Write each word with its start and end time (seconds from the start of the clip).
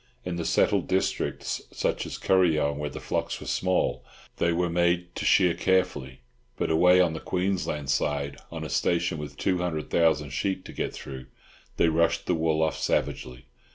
In 0.25 0.35
the 0.35 0.45
settled 0.45 0.87
districts 0.87 1.61
such 1.71 2.07
as 2.07 2.17
Kuryong, 2.17 2.77
where 2.79 2.89
the 2.89 2.99
flocks 2.99 3.39
were 3.39 3.45
small, 3.45 4.03
they 4.37 4.51
were 4.51 4.67
made 4.67 5.13
to 5.13 5.25
shear 5.25 5.53
carefully; 5.53 6.21
but 6.57 6.71
away 6.71 6.99
out 6.99 7.05
on 7.05 7.13
the 7.13 7.19
Queensland 7.19 7.87
side, 7.91 8.37
on 8.51 8.63
a 8.63 8.69
station 8.69 9.19
with 9.19 9.37
two 9.37 9.59
hundred 9.59 9.91
thousand 9.91 10.31
sheep 10.31 10.65
to 10.65 10.73
get 10.73 10.91
through, 10.91 11.27
they 11.77 11.87
rushed 11.89 12.25
the 12.25 12.33
wool 12.33 12.63
off 12.63 12.79
savagely. 12.79 13.45